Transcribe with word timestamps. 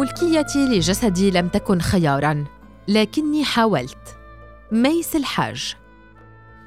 ملكيتي 0.00 0.66
لجسدي 0.66 1.30
لم 1.30 1.48
تكن 1.48 1.80
خيارا 1.80 2.44
لكني 2.88 3.44
حاولت. 3.44 4.16
ميس 4.72 5.16
الحاج. 5.16 5.74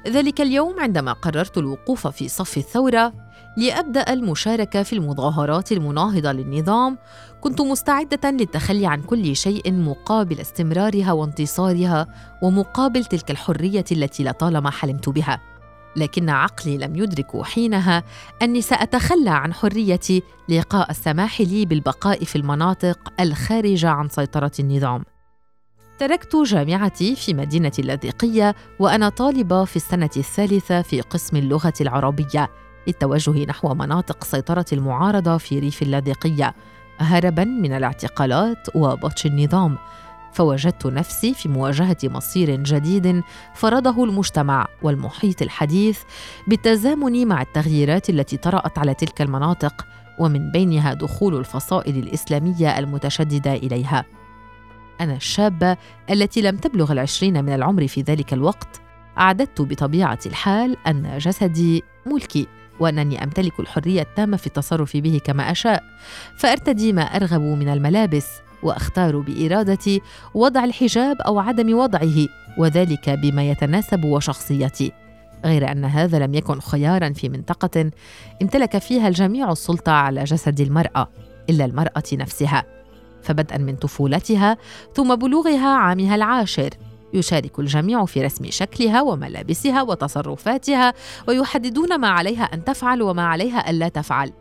ذلك 0.08 0.40
اليوم 0.40 0.80
عندما 0.80 1.12
قررت 1.12 1.58
الوقوف 1.58 2.06
في 2.06 2.28
صف 2.28 2.56
الثورة 2.56 3.12
لأبدأ 3.56 4.12
المشاركة 4.12 4.82
في 4.82 4.92
المظاهرات 4.92 5.72
المناهضة 5.72 6.32
للنظام 6.32 6.98
كنت 7.40 7.60
مستعدة 7.60 8.30
للتخلي 8.30 8.86
عن 8.86 9.02
كل 9.02 9.36
شيء 9.36 9.72
مقابل 9.72 10.40
استمرارها 10.40 11.12
وانتصارها 11.12 12.06
ومقابل 12.42 13.04
تلك 13.04 13.30
الحرية 13.30 13.84
التي 13.92 14.24
لطالما 14.24 14.70
حلمت 14.70 15.08
بها. 15.08 15.53
لكن 15.96 16.30
عقلي 16.30 16.78
لم 16.78 16.96
يدرك 16.96 17.42
حينها 17.42 18.02
اني 18.42 18.60
ساتخلى 18.60 19.30
عن 19.30 19.54
حريتي 19.54 20.22
لقاء 20.48 20.90
السماح 20.90 21.40
لي 21.40 21.66
بالبقاء 21.66 22.24
في 22.24 22.36
المناطق 22.36 23.12
الخارجة 23.20 23.88
عن 23.88 24.08
سيطرة 24.08 24.52
النظام. 24.58 25.04
تركت 25.98 26.36
جامعتي 26.36 27.16
في 27.16 27.34
مدينة 27.34 27.72
اللاذقية 27.78 28.54
وأنا 28.78 29.08
طالبة 29.08 29.64
في 29.64 29.76
السنة 29.76 30.10
الثالثة 30.16 30.82
في 30.82 31.00
قسم 31.00 31.36
اللغة 31.36 31.72
العربية 31.80 32.50
للتوجه 32.86 33.44
نحو 33.44 33.74
مناطق 33.74 34.24
سيطرة 34.24 34.64
المعارضة 34.72 35.36
في 35.36 35.58
ريف 35.58 35.82
اللاذقية 35.82 36.54
هربا 36.98 37.44
من 37.44 37.72
الاعتقالات 37.72 38.68
وبطش 38.74 39.26
النظام. 39.26 39.78
فوجدت 40.34 40.86
نفسي 40.86 41.34
في 41.34 41.48
مواجهة 41.48 41.96
مصير 42.04 42.56
جديد 42.56 43.22
فرضه 43.54 44.04
المجتمع 44.04 44.66
والمحيط 44.82 45.42
الحديث 45.42 46.00
بالتزامن 46.46 47.26
مع 47.26 47.42
التغييرات 47.42 48.10
التي 48.10 48.36
طرأت 48.36 48.78
على 48.78 48.94
تلك 48.94 49.22
المناطق 49.22 49.86
ومن 50.18 50.50
بينها 50.50 50.94
دخول 50.94 51.36
الفصائل 51.36 51.96
الإسلامية 51.96 52.78
المتشددة 52.78 53.54
إليها. 53.54 54.04
أنا 55.00 55.16
الشابه 55.16 55.76
التي 56.10 56.42
لم 56.42 56.56
تبلغ 56.56 56.92
العشرين 56.92 57.44
من 57.44 57.54
العمر 57.54 57.88
في 57.88 58.02
ذلك 58.02 58.32
الوقت 58.32 58.80
أعددت 59.18 59.60
بطبيعة 59.60 60.18
الحال 60.26 60.76
أن 60.86 61.18
جسدي 61.18 61.84
ملكي 62.06 62.46
وأنني 62.80 63.24
أمتلك 63.24 63.60
الحرية 63.60 64.02
التامة 64.02 64.36
في 64.36 64.46
التصرف 64.46 64.96
به 64.96 65.20
كما 65.24 65.50
أشاء 65.50 65.82
فأرتدي 66.36 66.92
ما 66.92 67.02
أرغب 67.02 67.40
من 67.40 67.68
الملابس 67.68 68.26
وأختار 68.64 69.18
بارادتي 69.18 70.00
وضع 70.34 70.64
الحجاب 70.64 71.20
أو 71.20 71.38
عدم 71.38 71.78
وضعه 71.78 72.28
وذلك 72.58 73.10
بما 73.10 73.50
يتناسب 73.50 74.04
وشخصيتي. 74.04 74.92
غير 75.44 75.72
أن 75.72 75.84
هذا 75.84 76.18
لم 76.18 76.34
يكن 76.34 76.60
خيارا 76.60 77.12
في 77.12 77.28
منطقة 77.28 77.90
امتلك 78.42 78.78
فيها 78.78 79.08
الجميع 79.08 79.52
السلطة 79.52 79.92
على 79.92 80.24
جسد 80.24 80.60
المرأة 80.60 81.08
إلا 81.50 81.64
المرأة 81.64 82.02
نفسها. 82.12 82.64
فبدءا 83.22 83.58
من 83.58 83.76
طفولتها 83.76 84.56
ثم 84.94 85.14
بلوغها 85.14 85.68
عامها 85.68 86.14
العاشر 86.14 86.70
يشارك 87.14 87.58
الجميع 87.58 88.04
في 88.04 88.22
رسم 88.22 88.50
شكلها 88.50 89.02
وملابسها 89.02 89.82
وتصرفاتها 89.82 90.94
ويحددون 91.28 92.00
ما 92.00 92.08
عليها 92.08 92.44
أن 92.44 92.64
تفعل 92.64 93.02
وما 93.02 93.26
عليها 93.26 93.70
ألا 93.70 93.88
تفعل. 93.88 94.32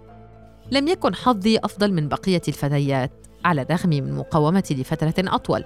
لم 0.72 0.88
يكن 0.88 1.16
حظي 1.16 1.58
أفضل 1.58 1.94
من 1.94 2.08
بقية 2.08 2.42
الفتيات. 2.48 3.12
على 3.46 3.62
الرغم 3.62 3.90
من 3.90 4.14
مقاومتي 4.14 4.74
لفترة 4.74 5.14
أطول. 5.20 5.64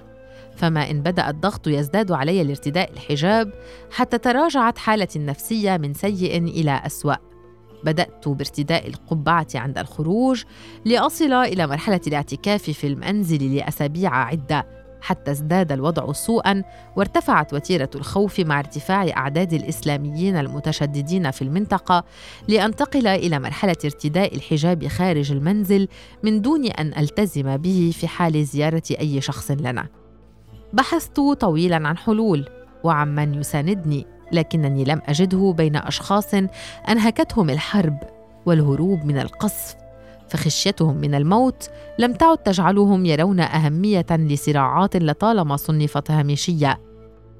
فما 0.56 0.90
إن 0.90 1.02
بدأ 1.02 1.30
الضغط 1.30 1.66
يزداد 1.66 2.12
علي 2.12 2.44
لارتداء 2.44 2.92
الحجاب 2.92 3.52
حتى 3.90 4.18
تراجعت 4.18 4.78
حالتي 4.78 5.18
النفسية 5.18 5.76
من 5.76 5.94
سيء 5.94 6.38
إلى 6.38 6.82
أسوأ. 6.86 7.14
بدأت 7.84 8.28
بارتداء 8.28 8.86
القبعة 8.88 9.46
عند 9.54 9.78
الخروج 9.78 10.44
لأصل 10.84 11.32
إلى 11.32 11.66
مرحلة 11.66 12.00
الاعتكاف 12.06 12.62
في 12.62 12.86
المنزل 12.86 13.56
لأسابيع 13.56 14.14
عدة. 14.14 14.77
حتى 15.00 15.30
ازداد 15.30 15.72
الوضع 15.72 16.12
سوءا 16.12 16.62
وارتفعت 16.96 17.54
وتيرة 17.54 17.90
الخوف 17.94 18.40
مع 18.40 18.58
ارتفاع 18.58 19.08
أعداد 19.16 19.52
الإسلاميين 19.52 20.36
المتشددين 20.36 21.30
في 21.30 21.42
المنطقة 21.42 22.04
لانتقل 22.48 23.06
إلى 23.06 23.38
مرحلة 23.38 23.76
ارتداء 23.84 24.34
الحجاب 24.34 24.86
خارج 24.86 25.32
المنزل 25.32 25.88
من 26.22 26.40
دون 26.40 26.66
أن 26.66 26.92
ألتزم 26.98 27.56
به 27.56 27.92
في 27.94 28.08
حال 28.08 28.44
زيارة 28.44 28.82
أي 29.00 29.20
شخص 29.20 29.50
لنا. 29.50 29.86
بحثت 30.72 31.20
طويلا 31.20 31.88
عن 31.88 31.96
حلول 31.96 32.48
وعن 32.84 33.14
من 33.14 33.34
يساندني 33.34 34.06
لكنني 34.32 34.84
لم 34.84 35.00
أجده 35.06 35.54
بين 35.56 35.76
أشخاص 35.76 36.34
أنهكتهم 36.88 37.50
الحرب 37.50 37.98
والهروب 38.46 39.04
من 39.04 39.18
القصف. 39.18 39.77
فخشيتهم 40.30 40.96
من 40.96 41.14
الموت 41.14 41.70
لم 41.98 42.12
تعد 42.12 42.38
تجعلهم 42.38 43.06
يرون 43.06 43.40
أهمية 43.40 44.06
لصراعات 44.10 44.96
لطالما 44.96 45.56
صنفت 45.56 46.10
هامشية. 46.10 46.80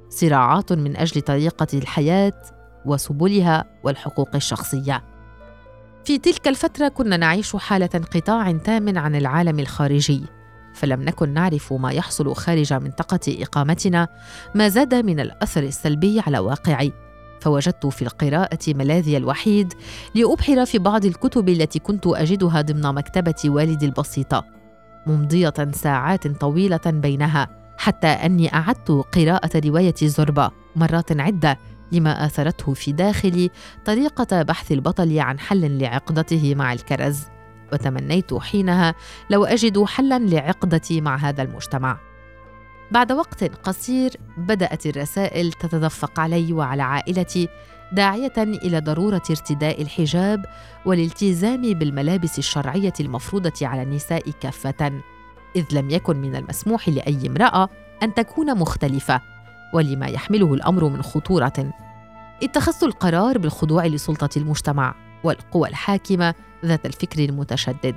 صراعات 0.09 0.73
من 0.73 0.97
أجل 0.97 1.21
طريقة 1.21 1.67
الحياة 1.75 2.43
وسبلها 2.87 3.65
والحقوق 3.85 4.35
الشخصية. 4.35 5.05
في 6.05 6.19
تلك 6.19 6.49
الفترة 6.49 6.89
كنا 6.89 7.17
نعيش 7.17 7.57
حالة 7.57 7.89
انقطاع 7.95 8.53
تام 8.53 8.99
عن 8.99 9.15
العالم 9.15 9.59
الخارجي 9.59 10.23
فلم 10.75 11.03
نكن 11.03 11.29
نعرف 11.29 11.73
ما 11.73 11.93
يحصل 11.93 12.35
خارج 12.35 12.73
منطقة 12.73 13.21
إقامتنا 13.29 14.09
ما 14.55 14.69
زاد 14.69 14.95
من 14.95 15.21
الأثر 15.21 15.63
السلبي 15.63 16.21
على 16.21 16.39
واقعي 16.39 16.93
فوجدت 17.41 17.87
في 17.87 18.03
القراءة 18.03 18.59
ملاذي 18.69 19.17
الوحيد 19.17 19.73
لأبحر 20.15 20.67
في 20.67 20.79
بعض 20.79 21.05
الكتب 21.05 21.49
التي 21.49 21.79
كنت 21.79 22.07
أجدها 22.07 22.61
ضمن 22.61 22.95
مكتبة 22.95 23.35
والدي 23.45 23.87
البسيطة 23.87 24.45
ممضية 25.07 25.55
ساعات 25.73 26.27
طويلة 26.27 26.81
بينها 26.87 27.49
حتى 27.79 28.07
أني 28.07 28.55
أعدت 28.55 28.91
قراءة 28.91 29.69
رواية 29.69 29.95
زربة 30.03 30.51
مرات 30.77 31.21
عدة 31.21 31.59
لما 31.93 32.27
آثرته 32.27 32.75
في 32.75 32.93
داخلي 32.93 33.51
طريقة 33.85 34.43
بحث 34.43 34.73
البطل 34.73 35.19
عن 35.19 35.39
حل 35.39 35.79
لعقدته 35.79 36.55
مع 36.55 36.73
الكرز 36.73 37.23
وتمنيت 37.73 38.35
حينها 38.35 38.95
لو 39.31 39.45
أجد 39.45 39.85
حلا 39.85 40.19
لعقدتي 40.19 41.01
مع 41.01 41.17
هذا 41.17 41.43
المجتمع. 41.43 42.08
بعد 42.91 43.13
وقت 43.13 43.45
قصير 43.45 44.11
بدأت 44.37 44.87
الرسائل 44.87 45.53
تتدفق 45.53 46.21
علي 46.21 46.53
وعلى 46.53 46.83
عائلتي 46.83 47.49
داعية 47.93 48.33
إلى 48.39 48.81
ضرورة 48.81 49.23
ارتداء 49.31 49.83
الحجاب 49.83 50.45
والالتزام 50.87 51.63
بالملابس 51.63 52.39
الشرعية 52.39 52.93
المفروضة 53.01 53.67
على 53.67 53.83
النساء 53.83 54.31
كافة 54.31 55.03
إذ 55.57 55.65
لم 55.73 55.91
يكن 55.91 56.17
من 56.17 56.37
المسموح 56.37 56.89
لأي 56.89 57.27
امرأة 57.27 57.69
أن 58.03 58.15
تكون 58.15 58.59
مختلفة 58.59 59.21
ولما 59.75 60.07
يحمله 60.07 60.55
الأمر 60.55 60.89
من 60.89 61.03
خطورة. 61.03 61.73
اتخذت 62.43 62.83
القرار 62.83 63.39
بالخضوع 63.39 63.87
لسلطة 63.87 64.29
المجتمع 64.37 64.95
والقوى 65.25 65.69
الحاكمة 65.69 66.35
ذات 66.65 66.87
الفكر 66.87 67.25
المتشدد. 67.25 67.97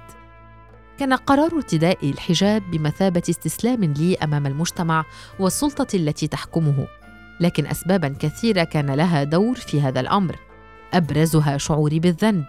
كان 1.01 1.13
قرار 1.13 1.55
ارتداء 1.55 2.09
الحجاب 2.09 2.71
بمثابة 2.71 3.21
استسلام 3.29 3.83
لي 3.83 4.15
أمام 4.15 4.47
المجتمع 4.47 5.05
والسلطة 5.39 5.95
التي 5.95 6.27
تحكمه. 6.27 6.87
لكن 7.39 7.65
اسبابا 7.65 8.15
كثيرة 8.19 8.63
كان 8.63 8.91
لها 8.91 9.23
دور 9.23 9.55
في 9.55 9.81
هذا 9.81 9.99
الأمر. 9.99 10.35
أبرزها 10.93 11.57
شعوري 11.57 11.99
بالذنب. 11.99 12.45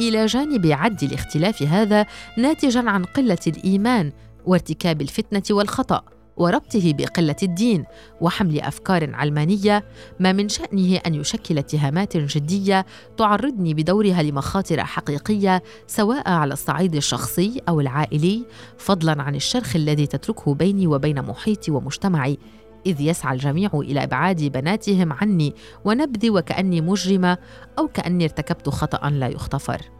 إلى 0.00 0.26
جانب 0.26 0.66
عد 0.66 1.02
الاختلاف 1.02 1.62
هذا 1.62 2.06
ناتجا 2.38 2.90
عن 2.90 3.04
قلة 3.04 3.38
الإيمان 3.46 4.12
وارتكاب 4.46 5.00
الفتنة 5.00 5.56
والخطأ. 5.56 6.02
وربطه 6.36 6.92
بقلة 6.92 7.36
الدين 7.42 7.84
وحمل 8.20 8.60
أفكار 8.60 9.14
علمانية 9.14 9.84
ما 10.20 10.32
من 10.32 10.48
شأنه 10.48 10.96
أن 11.06 11.14
يشكل 11.14 11.58
اتهامات 11.58 12.16
جدية 12.16 12.86
تعرضني 13.16 13.74
بدورها 13.74 14.22
لمخاطر 14.22 14.84
حقيقية 14.84 15.62
سواء 15.86 16.30
على 16.30 16.52
الصعيد 16.52 16.94
الشخصي 16.94 17.60
أو 17.68 17.80
العائلي 17.80 18.44
فضلا 18.78 19.22
عن 19.22 19.34
الشرخ 19.34 19.76
الذي 19.76 20.06
تتركه 20.06 20.54
بيني 20.54 20.86
وبين 20.86 21.22
محيطي 21.22 21.70
ومجتمعي 21.70 22.38
إذ 22.86 23.00
يسعى 23.00 23.34
الجميع 23.34 23.70
إلى 23.74 24.04
إبعاد 24.04 24.42
بناتهم 24.42 25.12
عني 25.12 25.54
ونبذي 25.84 26.30
وكأني 26.30 26.80
مجرمة 26.80 27.38
أو 27.78 27.88
كأني 27.88 28.24
ارتكبت 28.24 28.68
خطأ 28.68 29.10
لا 29.10 29.28
يغتفر. 29.28 29.93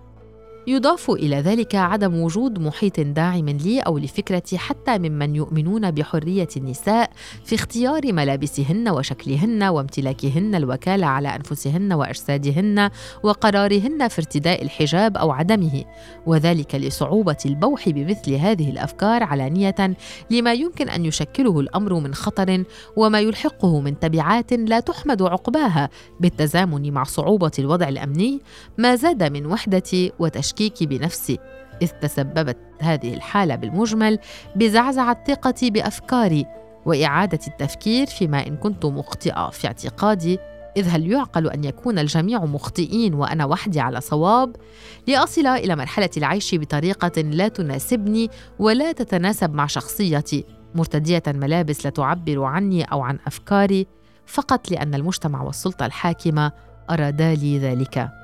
يضاف 0.66 1.10
إلى 1.10 1.36
ذلك 1.36 1.74
عدم 1.74 2.20
وجود 2.20 2.58
محيط 2.58 3.00
داعم 3.00 3.48
لي 3.48 3.80
أو 3.80 3.98
لفكرتي 3.98 4.58
حتى 4.58 4.98
ممن 4.98 5.34
يؤمنون 5.34 5.90
بحرية 5.90 6.48
النساء 6.56 7.10
في 7.44 7.54
اختيار 7.54 8.12
ملابسهن 8.12 8.88
وشكلهن 8.88 9.62
وامتلاكهن 9.62 10.54
الوكالة 10.54 11.06
على 11.06 11.28
أنفسهن 11.28 11.92
وأجسادهن 11.92 12.90
وقرارهن 13.22 14.08
في 14.08 14.18
ارتداء 14.18 14.62
الحجاب 14.62 15.16
أو 15.16 15.32
عدمه 15.32 15.84
وذلك 16.26 16.74
لصعوبة 16.74 17.36
البوح 17.46 17.88
بمثل 17.88 18.32
هذه 18.32 18.70
الأفكار 18.70 19.22
علانية 19.22 19.96
لما 20.30 20.52
يمكن 20.52 20.88
أن 20.88 21.04
يشكله 21.04 21.60
الأمر 21.60 21.94
من 21.94 22.14
خطر 22.14 22.64
وما 22.96 23.20
يلحقه 23.20 23.80
من 23.80 23.98
تبعات 23.98 24.52
لا 24.52 24.80
تحمد 24.80 25.22
عقباها 25.22 25.88
بالتزامن 26.20 26.92
مع 26.92 27.04
صعوبة 27.04 27.52
الوضع 27.58 27.88
الأمني 27.88 28.40
ما 28.78 28.94
زاد 28.94 29.22
من 29.22 29.46
وحدتي 29.46 30.12
وتشكيكي 30.54 30.86
بنفسي 30.86 31.38
إذ 31.82 31.88
تسببت 31.88 32.56
هذه 32.80 33.14
الحالة 33.14 33.54
بالمجمل 33.54 34.18
بزعزعة 34.56 35.24
ثقتي 35.26 35.70
بأفكاري 35.70 36.46
وإعادة 36.86 37.38
التفكير 37.46 38.06
فيما 38.06 38.46
إن 38.46 38.56
كنت 38.56 38.86
مخطئة 38.86 39.50
في 39.50 39.66
اعتقادي 39.66 40.38
إذ 40.76 40.88
هل 40.88 41.12
يعقل 41.12 41.48
أن 41.48 41.64
يكون 41.64 41.98
الجميع 41.98 42.44
مخطئين 42.44 43.14
وأنا 43.14 43.44
وحدي 43.44 43.80
على 43.80 44.00
صواب؟ 44.00 44.56
لأصل 45.08 45.46
إلى 45.46 45.76
مرحلة 45.76 46.10
العيش 46.16 46.54
بطريقة 46.54 47.20
لا 47.20 47.48
تناسبني 47.48 48.30
ولا 48.58 48.92
تتناسب 48.92 49.54
مع 49.54 49.66
شخصيتي، 49.66 50.44
مرتدية 50.74 51.22
ملابس 51.26 51.84
لا 51.84 51.90
تعبر 51.90 52.44
عني 52.44 52.84
أو 52.84 53.02
عن 53.02 53.18
أفكاري، 53.26 53.86
فقط 54.26 54.70
لأن 54.70 54.94
المجتمع 54.94 55.42
والسلطة 55.42 55.86
الحاكمة 55.86 56.52
أرادا 56.90 57.34
لي 57.34 57.58
ذلك. 57.58 58.23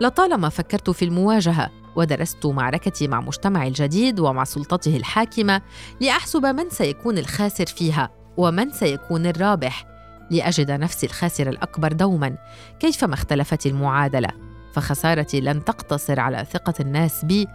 لطالما 0.00 0.48
فكرت 0.48 0.90
في 0.90 1.04
المواجهة 1.04 1.70
ودرست 1.96 2.46
معركتي 2.46 3.08
مع 3.08 3.20
مجتمعي 3.20 3.68
الجديد 3.68 4.20
ومع 4.20 4.44
سلطته 4.44 4.96
الحاكمة 4.96 5.62
لأحسب 6.00 6.46
من 6.46 6.70
سيكون 6.70 7.18
الخاسر 7.18 7.66
فيها 7.66 8.10
ومن 8.36 8.70
سيكون 8.70 9.26
الرابح. 9.26 9.86
لأجد 10.30 10.70
نفسي 10.70 11.06
الخاسر 11.06 11.48
الأكبر 11.48 11.92
دوما 11.92 12.36
كيفما 12.80 13.14
اختلفت 13.14 13.66
المعادلة 13.66 14.28
فخسارتي 14.74 15.40
لن 15.40 15.64
تقتصر 15.64 16.20
على 16.20 16.46
ثقة 16.52 16.74
الناس 16.80 17.24
بي 17.24 17.48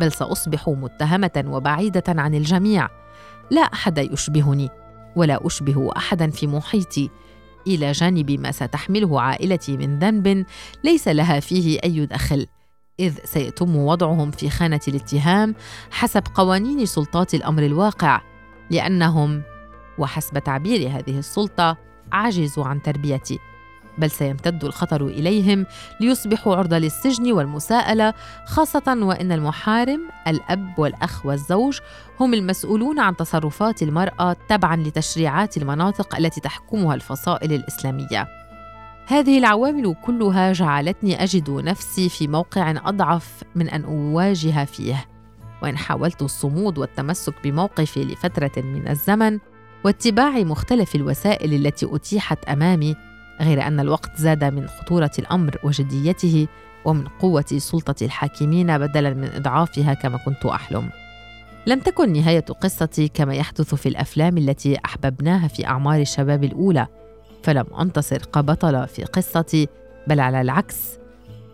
بل 0.00 0.12
سأصبح 0.12 0.68
متهمة 0.68 1.44
وبعيدة 1.46 2.04
عن 2.08 2.34
الجميع. 2.34 2.88
لا 3.50 3.60
أحد 3.60 3.98
يشبهني 3.98 4.70
ولا 5.16 5.46
أشبه 5.46 5.90
احدا 5.96 6.30
في 6.30 6.46
محيطي. 6.46 7.10
إلى 7.66 7.92
جانب 7.92 8.30
ما 8.30 8.52
ستحمله 8.52 9.20
عائلتي 9.20 9.76
من 9.76 9.98
ذنب 9.98 10.46
ليس 10.84 11.08
لها 11.08 11.40
فيه 11.40 11.78
أي 11.84 12.06
دخل 12.06 12.46
إذ 13.00 13.18
سيتم 13.24 13.76
وضعهم 13.76 14.30
في 14.30 14.50
خانة 14.50 14.80
الاتهام 14.88 15.54
حسب 15.90 16.22
قوانين 16.34 16.86
سلطات 16.86 17.34
الأمر 17.34 17.62
الواقع 17.62 18.20
لأنهم 18.70 19.42
وحسب 19.98 20.38
تعبير 20.38 20.88
هذه 20.88 21.18
السلطة 21.18 21.76
عجزوا 22.12 22.64
عن 22.64 22.82
تربيتي. 22.82 23.38
بل 23.98 24.10
سيمتد 24.10 24.64
الخطر 24.64 25.06
إليهم 25.06 25.66
ليصبحوا 26.00 26.56
عرضة 26.56 26.78
للسجن 26.78 27.32
والمساءلة 27.32 28.14
خاصة 28.46 28.98
وإن 29.02 29.32
المحارم 29.32 30.00
الأب 30.28 30.78
والأخ 30.78 31.26
والزوج 31.26 31.78
هم 32.20 32.34
المسؤولون 32.34 33.00
عن 33.00 33.16
تصرفات 33.16 33.82
المرأة 33.82 34.36
تبعا 34.48 34.76
لتشريعات 34.76 35.56
المناطق 35.56 36.16
التي 36.16 36.40
تحكمها 36.40 36.94
الفصائل 36.94 37.52
الإسلامية. 37.52 38.28
هذه 39.06 39.38
العوامل 39.38 39.94
كلها 40.02 40.52
جعلتني 40.52 41.22
أجد 41.22 41.50
نفسي 41.50 42.08
في 42.08 42.28
موقع 42.28 42.70
أضعف 42.70 43.42
من 43.54 43.68
أن 43.68 43.84
أواجه 43.84 44.64
فيه. 44.64 45.06
وإن 45.62 45.76
حاولت 45.76 46.22
الصمود 46.22 46.78
والتمسك 46.78 47.34
بموقفي 47.44 48.04
لفترة 48.04 48.52
من 48.56 48.88
الزمن 48.88 49.38
واتباع 49.84 50.30
مختلف 50.30 50.94
الوسائل 50.94 51.54
التي 51.54 51.88
أتيحت 51.92 52.44
أمامي 52.44 52.96
غير 53.40 53.66
أن 53.66 53.80
الوقت 53.80 54.16
زاد 54.16 54.44
من 54.44 54.66
خطورة 54.66 55.10
الأمر 55.18 55.56
وجديته 55.64 56.46
ومن 56.84 57.08
قوة 57.08 57.44
سلطة 57.58 58.04
الحاكمين 58.04 58.78
بدلا 58.78 59.14
من 59.14 59.28
إضعافها 59.34 59.94
كما 59.94 60.18
كنت 60.18 60.46
أحلم. 60.46 60.90
لم 61.66 61.80
تكن 61.80 62.12
نهاية 62.12 62.40
قصتي 62.40 63.08
كما 63.08 63.34
يحدث 63.34 63.74
في 63.74 63.88
الأفلام 63.88 64.38
التي 64.38 64.78
أحببناها 64.84 65.48
في 65.48 65.66
أعمار 65.66 66.00
الشباب 66.00 66.44
الأولى 66.44 66.86
فلم 67.42 67.66
أنتصر 67.80 68.18
كبطله 68.18 68.86
في 68.86 69.04
قصتي 69.04 69.68
بل 70.06 70.20
على 70.20 70.40
العكس 70.40 70.98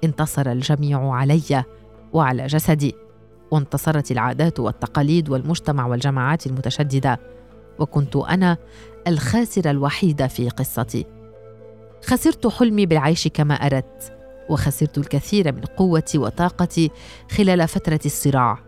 انتصر 0.05 0.53
الجميع 0.53 1.11
علي 1.13 1.65
وعلى 2.13 2.47
جسدي 2.47 2.95
وانتصرت 3.51 4.11
العادات 4.11 4.61
والتقاليد 4.61 5.29
والمجتمع 5.29 5.87
والجماعات 5.87 6.47
المتشددة 6.47 7.21
وكنت 7.79 8.17
أنا 8.17 8.57
الخاسرة 9.07 9.71
الوحيدة 9.71 10.27
في 10.27 10.49
قصتي. 10.49 11.18
خسرت 12.05 12.47
حلمي 12.47 12.87
بالعيش 12.87 13.29
كما 13.29 13.55
أردت 13.55 14.13
وخسرت 14.49 14.99
الكثير 14.99 15.53
من 15.53 15.61
قوتي 15.61 16.19
وطاقتي 16.19 16.91
خلال 17.31 17.69
فترة 17.69 18.01
الصراع. 18.07 18.59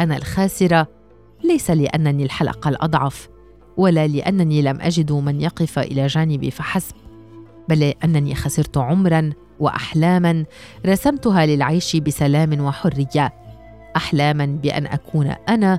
أنا 0.00 0.16
الخاسرة 0.16 0.86
ليس 1.44 1.70
لأنني 1.70 2.24
الحلقة 2.24 2.68
الأضعف 2.68 3.28
ولا 3.76 4.06
لأنني 4.06 4.62
لم 4.62 4.80
أجد 4.80 5.12
من 5.12 5.40
يقف 5.40 5.78
إلى 5.78 6.06
جانبي 6.06 6.50
فحسب 6.50 6.94
بل 7.68 7.80
لأنني 7.80 8.34
خسرت 8.34 8.78
عمرا 8.78 9.32
واحلاما 9.60 10.44
رسمتها 10.86 11.46
للعيش 11.46 11.96
بسلام 11.96 12.60
وحرية. 12.60 13.32
احلاما 13.96 14.46
بأن 14.46 14.86
أكون 14.86 15.34
أنا 15.48 15.78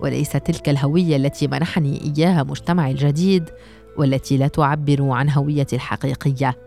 وليس 0.00 0.32
تلك 0.32 0.68
الهوية 0.68 1.16
التي 1.16 1.46
منحني 1.46 2.12
إياها 2.16 2.42
مجتمعي 2.42 2.90
الجديد 2.92 3.50
والتي 3.98 4.36
لا 4.36 4.48
تعبر 4.48 5.10
عن 5.10 5.30
هويتي 5.30 5.76
الحقيقية. 5.76 6.58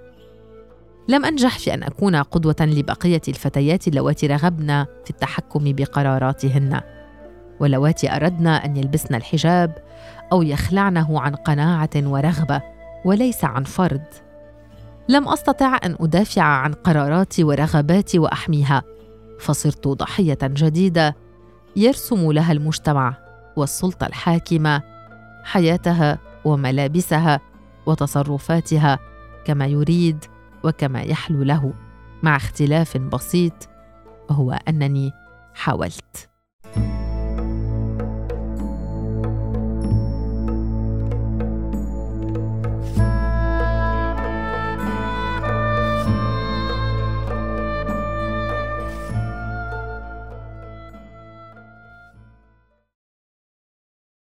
لم 1.07 1.25
أنجح 1.25 1.59
في 1.59 1.73
أن 1.73 1.83
أكون 1.83 2.15
قدوة 2.15 2.55
لبقية 2.61 3.21
الفتيات 3.27 3.87
اللواتي 3.87 4.27
رغبن 4.27 4.85
في 5.03 5.09
التحكم 5.09 5.63
بقراراتهن. 5.65 6.81
واللواتي 7.59 8.15
أردن 8.15 8.47
أن 8.47 8.77
يلبسن 8.77 9.15
الحجاب 9.15 9.77
أو 10.31 10.41
يخلعنه 10.41 11.21
عن 11.21 11.35
قناعة 11.35 11.89
ورغبة 11.95 12.61
وليس 13.05 13.45
عن 13.45 13.63
فرض. 13.63 14.01
لم 15.09 15.27
أستطع 15.27 15.79
أن 15.83 15.95
أدافع 15.99 16.43
عن 16.43 16.73
قراراتي 16.73 17.43
ورغباتي 17.43 18.19
وأحميها 18.19 18.83
فصرت 19.39 19.87
ضحية 19.87 20.37
جديدة 20.43 21.15
يرسم 21.75 22.31
لها 22.31 22.51
المجتمع 22.51 23.17
والسلطة 23.55 24.07
الحاكمة 24.07 24.81
حياتها 25.43 26.19
وملابسها 26.45 27.39
وتصرفاتها 27.85 28.99
كما 29.45 29.67
يريد 29.67 30.25
وكما 30.63 31.01
يحلو 31.01 31.43
له 31.43 31.73
مع 32.23 32.35
اختلاف 32.35 32.97
بسيط 32.97 33.69
وهو 34.29 34.51
أنني 34.51 35.11
حاولت. 35.53 36.29